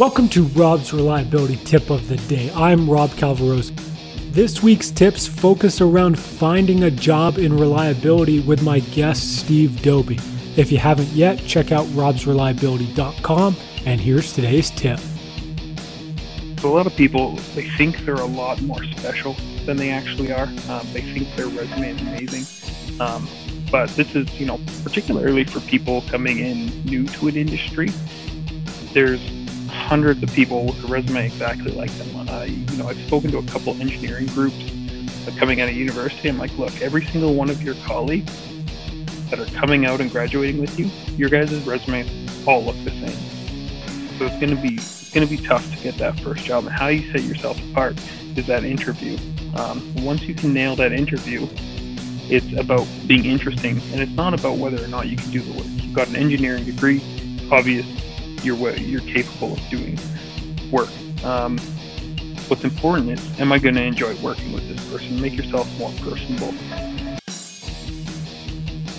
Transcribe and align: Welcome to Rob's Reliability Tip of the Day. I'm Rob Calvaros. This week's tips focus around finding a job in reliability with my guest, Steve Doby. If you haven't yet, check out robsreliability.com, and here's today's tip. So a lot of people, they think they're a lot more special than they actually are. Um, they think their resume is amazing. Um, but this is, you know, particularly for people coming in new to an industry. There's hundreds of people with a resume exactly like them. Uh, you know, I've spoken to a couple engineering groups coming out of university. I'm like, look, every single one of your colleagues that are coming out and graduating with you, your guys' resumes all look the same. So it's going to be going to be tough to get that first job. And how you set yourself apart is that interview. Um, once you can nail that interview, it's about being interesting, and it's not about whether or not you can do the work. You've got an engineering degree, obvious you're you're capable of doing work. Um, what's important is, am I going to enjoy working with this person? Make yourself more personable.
Welcome 0.00 0.30
to 0.30 0.44
Rob's 0.44 0.94
Reliability 0.94 1.56
Tip 1.56 1.90
of 1.90 2.08
the 2.08 2.16
Day. 2.16 2.50
I'm 2.56 2.88
Rob 2.88 3.10
Calvaros. 3.10 3.70
This 4.32 4.62
week's 4.62 4.90
tips 4.90 5.26
focus 5.26 5.82
around 5.82 6.18
finding 6.18 6.84
a 6.84 6.90
job 6.90 7.36
in 7.36 7.54
reliability 7.54 8.40
with 8.40 8.62
my 8.62 8.78
guest, 8.78 9.40
Steve 9.40 9.82
Doby. 9.82 10.18
If 10.56 10.72
you 10.72 10.78
haven't 10.78 11.08
yet, 11.08 11.38
check 11.40 11.70
out 11.70 11.84
robsreliability.com, 11.88 13.56
and 13.84 14.00
here's 14.00 14.32
today's 14.32 14.70
tip. 14.70 14.98
So 16.60 16.70
a 16.70 16.74
lot 16.74 16.86
of 16.86 16.96
people, 16.96 17.36
they 17.54 17.68
think 17.68 17.98
they're 18.06 18.14
a 18.14 18.24
lot 18.24 18.62
more 18.62 18.82
special 18.84 19.36
than 19.66 19.76
they 19.76 19.90
actually 19.90 20.32
are. 20.32 20.46
Um, 20.70 20.88
they 20.94 21.02
think 21.02 21.28
their 21.36 21.48
resume 21.48 21.90
is 21.90 22.00
amazing. 22.00 23.00
Um, 23.00 23.28
but 23.70 23.90
this 23.90 24.16
is, 24.16 24.32
you 24.40 24.46
know, 24.46 24.58
particularly 24.82 25.44
for 25.44 25.60
people 25.60 26.04
coming 26.08 26.38
in 26.38 26.68
new 26.84 27.06
to 27.06 27.28
an 27.28 27.36
industry. 27.36 27.90
There's 28.94 29.20
hundreds 29.70 30.22
of 30.22 30.32
people 30.32 30.66
with 30.66 30.84
a 30.84 30.86
resume 30.86 31.26
exactly 31.26 31.72
like 31.72 31.90
them. 31.92 32.28
Uh, 32.28 32.42
you 32.44 32.76
know, 32.76 32.88
I've 32.88 33.00
spoken 33.06 33.30
to 33.32 33.38
a 33.38 33.42
couple 33.44 33.72
engineering 33.80 34.26
groups 34.26 34.56
coming 35.38 35.60
out 35.60 35.68
of 35.68 35.74
university. 35.74 36.28
I'm 36.28 36.38
like, 36.38 36.56
look, 36.58 36.80
every 36.80 37.04
single 37.06 37.34
one 37.34 37.50
of 37.50 37.62
your 37.62 37.74
colleagues 37.86 38.32
that 39.30 39.38
are 39.38 39.46
coming 39.58 39.86
out 39.86 40.00
and 40.00 40.10
graduating 40.10 40.60
with 40.60 40.78
you, 40.78 40.90
your 41.16 41.28
guys' 41.28 41.64
resumes 41.66 42.46
all 42.46 42.64
look 42.64 42.76
the 42.84 42.90
same. 42.90 44.18
So 44.18 44.26
it's 44.26 44.38
going 44.38 44.54
to 44.54 44.60
be 44.60 44.78
going 45.12 45.26
to 45.26 45.36
be 45.36 45.42
tough 45.44 45.68
to 45.74 45.82
get 45.82 45.96
that 45.98 46.18
first 46.20 46.44
job. 46.44 46.66
And 46.66 46.72
how 46.72 46.88
you 46.88 47.10
set 47.10 47.22
yourself 47.22 47.58
apart 47.70 47.98
is 48.36 48.46
that 48.46 48.64
interview. 48.64 49.18
Um, 49.56 49.94
once 50.04 50.22
you 50.22 50.34
can 50.34 50.52
nail 50.52 50.76
that 50.76 50.92
interview, 50.92 51.48
it's 52.28 52.52
about 52.56 52.86
being 53.06 53.24
interesting, 53.24 53.80
and 53.92 54.00
it's 54.00 54.12
not 54.12 54.38
about 54.38 54.58
whether 54.58 54.82
or 54.82 54.86
not 54.88 55.08
you 55.08 55.16
can 55.16 55.30
do 55.30 55.40
the 55.40 55.52
work. 55.52 55.66
You've 55.66 55.94
got 55.94 56.08
an 56.08 56.16
engineering 56.16 56.64
degree, 56.64 57.02
obvious 57.50 57.86
you're 58.42 58.76
you're 58.76 59.00
capable 59.00 59.54
of 59.54 59.68
doing 59.68 59.98
work. 60.70 60.88
Um, 61.24 61.58
what's 62.48 62.64
important 62.64 63.10
is, 63.10 63.40
am 63.40 63.52
I 63.52 63.58
going 63.58 63.74
to 63.74 63.82
enjoy 63.82 64.14
working 64.22 64.52
with 64.52 64.68
this 64.68 64.90
person? 64.90 65.20
Make 65.20 65.36
yourself 65.36 65.68
more 65.78 65.92
personable. 66.00 66.54